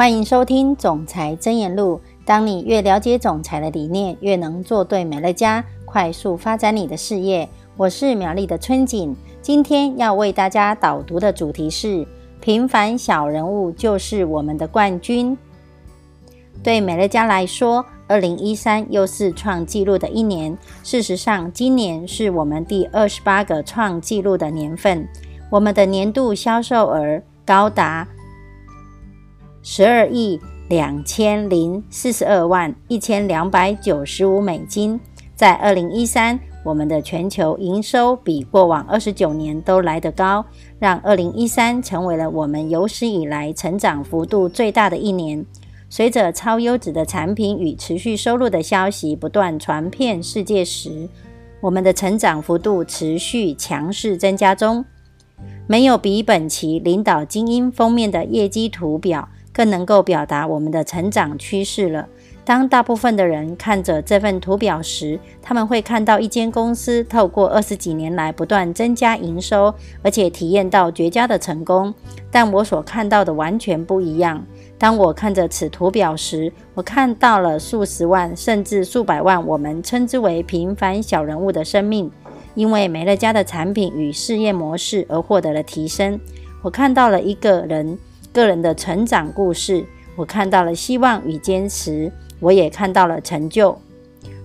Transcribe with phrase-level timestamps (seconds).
[0.00, 2.00] 欢迎收听《总裁真言录》。
[2.24, 7.46] 当你越了解总裁的理念，越能做对美乐家，快速发展你的事业。
[7.76, 12.06] 我是苗栗的春景，今天要为大家导读的主题是：
[12.40, 15.36] 平凡小人物就是我们的冠军。
[16.62, 20.56] 对美乐家来说，二零一三又是创纪录的一年。
[20.82, 25.06] 事实上，今年是我们第二十八个创纪录的年份。
[25.50, 28.08] 我们的年度销售额高达。
[29.62, 34.98] 十二亿两千零四十二万一千两百九十五美金，
[35.36, 40.46] 在二零一三，我们的全球营收比过往二十九年都来得高，
[40.78, 45.44] 让二零一三成为了我们有史以来成长幅度最大的一年。
[45.90, 51.06] 随着超优质的产品与持续收入的消息不断传遍世界时，
[51.60, 54.86] 我们的成长幅度持续强势增加中。
[55.66, 59.28] 没有比本期领导精英封面的业绩图表。
[59.52, 62.08] 更能够表达我们的成长趋势了。
[62.42, 71.94] 当大部分的人看着这份图表时，他们会看到一间公司透过二十几年来不断增加营收，而且体验到绝佳的成功。
[72.30, 74.44] 但我所看到的完全不一样。
[74.78, 82.10] 当我看着此图表时，我看到了数十万甚至数百万我们称之为平凡小人物的生命，
[82.54, 86.18] 因为美乐家的产品与事业模式而获得了提升。
[86.62, 87.96] 我看到了一个人。
[88.32, 89.84] 个人的成长故事，
[90.16, 93.76] 我看到了希望与坚持，我也看到了成就。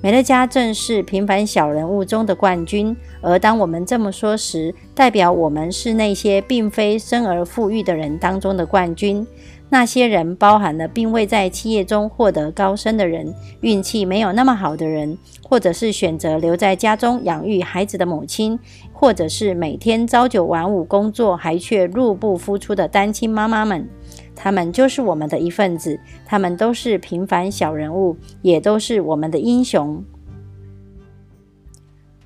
[0.00, 9.24] 美乐家正是平凡小人物中的冠军，而当我们这么说时，代表我们是那些并非生而富裕的人当中的冠军。
[9.72, 18.58] 那些人包含了并未在企业中获得高升的人，运气没有那么好的人，或者是选择留在家中养育孩子的母亲，
[18.92, 23.88] 或者是每天朝九晚五工作还却入不敷出的单亲妈妈们。
[24.36, 30.04] 他们就是我们的一份子，他们都是平凡小人物，也都是我们的英雄。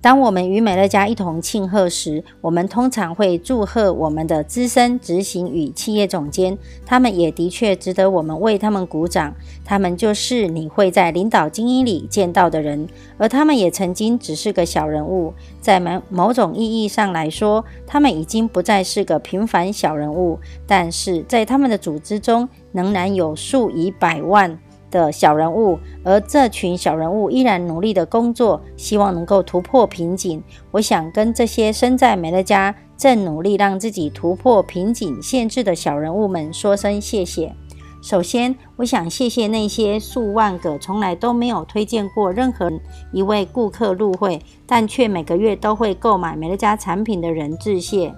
[0.00, 9.34] 当我们与美乐家一同庆贺时，我们通常会祝贺我们的资深执行与企业总监，他们也的确值得我们为他们鼓掌。
[9.64, 15.34] 他们就是你会在领导精英里见到的人，而他们也曾经只是个小人物。
[15.60, 24.60] 在某某种意义上来说，他们已经不再是个平凡小人物，但是在他们的组织中，仍然有数以百万。
[24.90, 30.42] 的小人物，而这群小人物依然努力的工作，希望能够突破瓶颈。
[30.70, 37.54] 我想跟这些身在美乐家正努力让自己突破瓶颈限制的小人物们说声谢谢。
[38.00, 42.70] 首先，我想谢谢那些数万个从来都没有推荐过任何
[43.12, 48.14] 一位顾客入会，但却每个月都会购买美乐家产品的人致谢。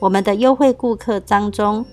[0.00, 1.84] 我们的优惠顾客当中。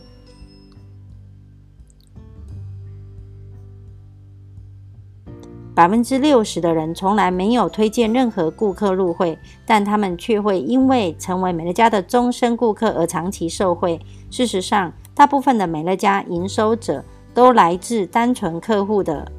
[5.76, 14.00] 百分之六十的人从来没有推荐任何顾客入会，但他们却会因为成为美乐家的终身顾客而长期受惠。
[14.32, 17.04] 事实上，大部分的美乐家营收者
[17.34, 19.30] 都来自单纯客户的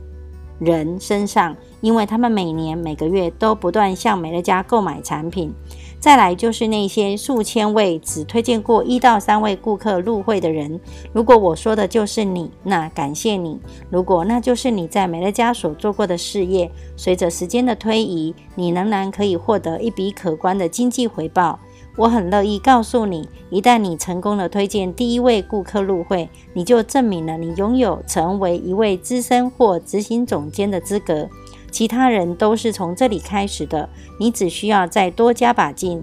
[0.59, 5.51] 人身上，因为他们每年每个月都不断向美乐家购买产品。
[5.99, 10.79] 再来就是那些数千位只推荐过一到三位顾客入会的人。
[11.13, 13.59] 如果我说的就是你，那感谢你。
[13.91, 21.59] 如果那就是你在美乐家所做过的事业，随着时间的推移，你仍然可以获得一笔可观的经济回报。
[21.97, 31.27] 我很乐意告诉你，一旦你成功的推荐第一位顾客入会，你就证明了你拥有成为一位资深或执行总监的资格。
[31.77, 33.87] 其他人都是从这里开始的，
[34.19, 36.03] 你只需要再多加把劲。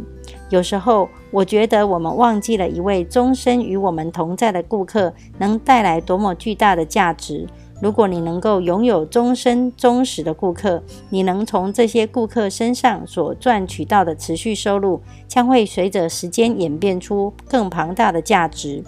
[0.51, 7.47] 有时候，我觉得我们忘记了一位终身与我们同在的顾客能带来多么巨大的价值。
[7.81, 18.83] 如果你能够拥有终身忠实的顾客，你能从这些顾客身上所赚取到的持续收入，将会随着时间演变出更庞大的价值。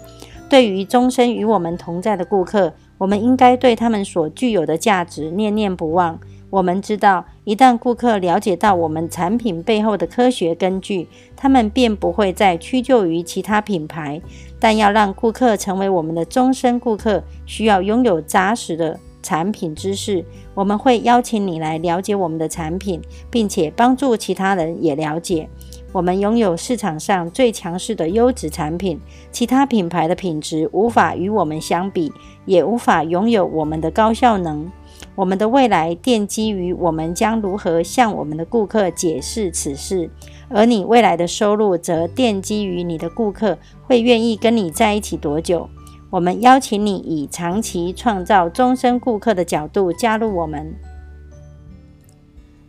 [0.48, 6.16] 对于终身与我们同在的顾客，我们应该对他们所具有的价值念念不忘。
[6.56, 11.06] 我们知道，一旦顾客了解到我们产品背后的科学根据，
[11.36, 14.18] 他们便不会再屈就于其他品牌。
[14.58, 20.24] 但要让顾客成为我们的终身顾客，需要拥有扎实的产品知识。
[20.54, 25.46] 我们会邀请你来了解我们的产品，并且帮助其他人也了解。
[25.92, 28.98] 我们拥有市场上最强势的优质产品，
[29.30, 32.10] 其他品牌的品质无法与我们相比，
[32.46, 34.72] 也无法拥有我们的高效能。
[35.14, 40.10] 我们的未来奠基于我们将如何向我们的顾客解释此事，
[40.48, 45.68] 而你未来的收入则奠基于你的顾客会愿意跟你在一起多久。
[46.10, 50.74] 我们邀请你以长期创造终身顾客的角度加入我们。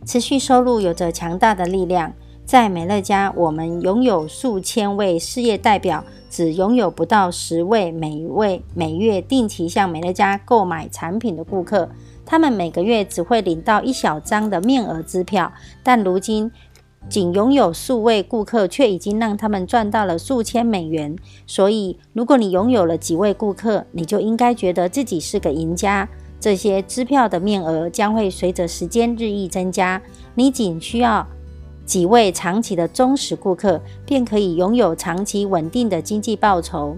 [0.04, 2.12] 持续收入有着强大的力量。
[2.44, 11.90] 在美乐家，我们拥有数千位事业代表，只拥有不到十位每一位每月定期向美乐家购买产品的顾客。
[12.30, 15.50] 他们每个月只会领到一小张的面额支票，
[15.82, 16.52] 但如今
[17.08, 21.16] 仅拥有数位顾客，却已经让他们赚到了数千美元。
[21.46, 26.06] 所以，如果你拥有了几位顾客，你就应该觉得自己是个赢家。
[26.38, 30.00] 这些支票的面额将会随着时间日益增加。
[30.34, 31.26] 你仅需要
[31.86, 36.94] 几位长期的忠实顾客，便可以拥有长期稳定的经济报酬。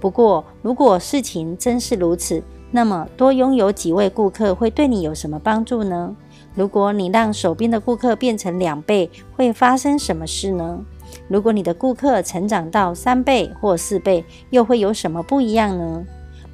[0.00, 2.42] 不过，如果事情真是如此，
[2.74, 6.16] 那么多拥有几位顾客会对你有什么帮助呢？
[6.54, 10.80] 如果你让手边的顾客变成两倍，会发生什么事呢？
[11.28, 16.04] 如果你的顾客成长到三倍或四倍，又会有什么不一样呢？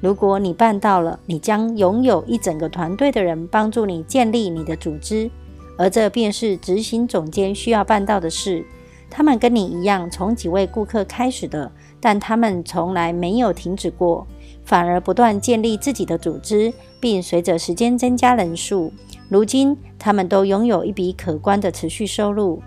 [0.01, 5.31] 如果你办到了，你将拥有一整个团队的人帮助你建立你的组织，
[5.77, 8.65] 而这便是执行总监需要办到的事。
[9.09, 14.27] 他们跟你一样，从几位顾客开始的，但他们从来没有停止过，
[14.69, 18.93] 反而不断建立自己的组织，并随着时间增加人数。
[19.27, 22.61] 如今，他们都拥有一笔可观的持续收入。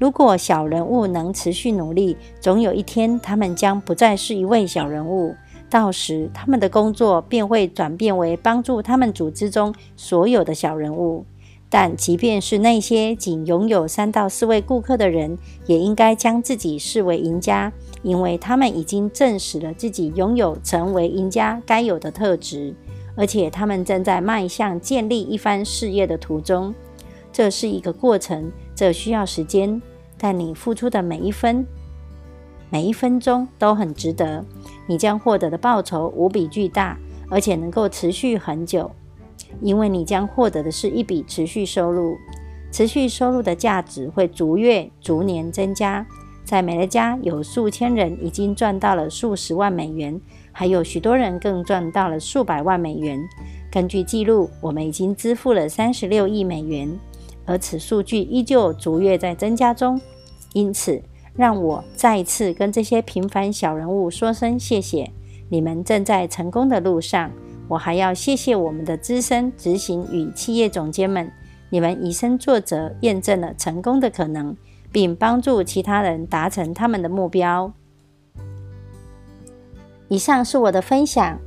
[0.00, 5.36] 如果小人物能持续努力，总有一天，他们将不再是一位小人物。
[5.70, 11.24] 到时，他们的工作便会转变为帮助他们组织中所有的小人物。
[11.70, 15.36] 但即便是那些仅拥有三到四位顾客的人，
[15.66, 17.72] 也应该将自己视为赢家，
[18.02, 22.74] 因为他们已经证实了自己拥有成为赢家该有的特质，
[23.14, 26.74] 而且他们正在迈向建立一番事业的途中。
[27.30, 29.80] 这是一个过程，这需要时间，
[30.16, 31.66] 但你付出的每一分。
[32.70, 34.44] 每一分钟都很值得，
[34.86, 36.98] 你将获得的报酬无比巨大，
[37.30, 38.90] 而且能够持续很久，
[39.60, 42.16] 因为你将获得的是一笔持续收入。
[42.70, 46.06] 持续收入的价值会逐月、逐年增加。
[46.44, 50.18] 在美乐家，有数千人已经赚到了数十万美元，
[50.52, 53.20] 还有许多人更赚到了数百万美元。
[53.70, 56.98] 根据记录，我们已经支付了三十六亿美元，
[57.44, 60.00] 而此数据依旧逐月在增加中。
[60.54, 61.02] 因此，
[61.34, 65.10] 让我再一次跟这些平凡小人物说声谢谢，
[65.50, 67.30] 你们正在成功的路上。
[67.68, 71.30] 我还要谢谢我们的资深执行与企业总监们，
[71.70, 74.56] 你们以身作则，验证了成功的可能，
[74.90, 77.72] 并帮助其他人达成他们的目标。
[80.08, 81.38] 以上是我的分享，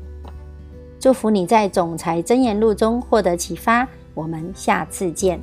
[0.99, 3.87] 祝福你在总裁箴言录中获得启发。
[4.13, 5.41] 我们下次见。